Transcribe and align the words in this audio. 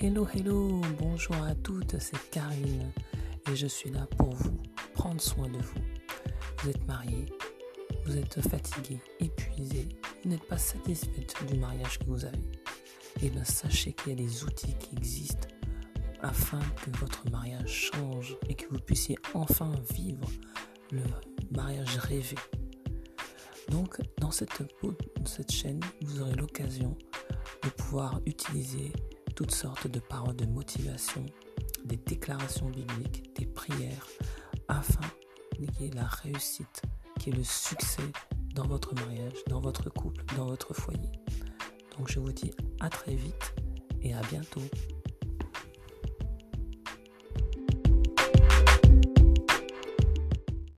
Hello, 0.00 0.26
hello, 0.34 0.80
bonjour 0.98 1.36
à 1.44 1.54
toutes, 1.54 1.96
c'est 2.00 2.18
Karine 2.30 2.90
et 3.48 3.54
je 3.54 3.66
suis 3.66 3.90
là 3.90 4.06
pour 4.16 4.30
vous, 4.30 4.56
prendre 4.94 5.20
soin 5.20 5.48
de 5.48 5.58
vous. 5.58 5.80
Vous 6.58 6.70
êtes 6.70 6.86
marié, 6.88 7.26
vous 8.06 8.16
êtes 8.16 8.40
fatigué, 8.48 8.98
épuisé, 9.20 9.86
vous 10.24 10.30
n'êtes 10.30 10.48
pas 10.48 10.56
satisfait 10.56 11.26
du 11.46 11.58
mariage 11.58 11.98
que 11.98 12.04
vous 12.06 12.24
avez. 12.24 12.38
Et 13.20 13.26
eh 13.26 13.30
bien 13.30 13.44
sachez 13.44 13.92
qu'il 13.92 14.08
y 14.08 14.12
a 14.12 14.16
des 14.16 14.44
outils 14.44 14.74
qui 14.78 14.96
existent 14.96 15.48
afin 16.22 16.60
que 16.84 16.98
votre 16.98 17.30
mariage 17.30 17.90
change 17.92 18.34
et 18.48 18.54
que 18.54 18.68
vous 18.70 18.80
puissiez 18.80 19.18
enfin 19.34 19.72
vivre 19.94 20.28
le 20.90 21.02
mariage 21.54 21.98
rêvé. 21.98 22.36
Donc 23.68 24.00
dans 24.18 24.30
cette 24.30 25.52
chaîne, 25.52 25.80
vous 26.00 26.22
aurez 26.22 26.34
l'occasion 26.34 26.96
de 27.62 27.68
pouvoir 27.68 28.20
utiliser 28.26 28.90
toutes 29.42 29.54
sortes 29.56 29.88
de 29.88 29.98
paroles 29.98 30.36
de 30.36 30.46
motivation, 30.46 31.26
des 31.84 31.96
déclarations 31.96 32.70
bibliques, 32.70 33.34
des 33.34 33.44
prières, 33.44 34.06
afin 34.68 35.00
qu'il 35.56 35.88
y 35.88 35.90
la 35.90 36.04
réussite, 36.04 36.82
qu'il 37.18 37.32
y 37.32 37.34
ait 37.34 37.38
le 37.40 37.44
succès 37.44 38.04
dans 38.54 38.68
votre 38.68 38.94
mariage, 38.94 39.34
dans 39.48 39.60
votre 39.60 39.90
couple, 39.90 40.24
dans 40.36 40.46
votre 40.46 40.74
foyer. 40.74 41.10
Donc 41.98 42.08
je 42.08 42.20
vous 42.20 42.30
dis 42.30 42.52
à 42.78 42.88
très 42.88 43.16
vite 43.16 43.54
et 44.00 44.14
à 44.14 44.20
bientôt. 44.30 44.62